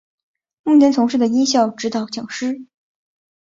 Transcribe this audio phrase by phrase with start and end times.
[0.63, 2.65] 目前从事的音效指导讲师。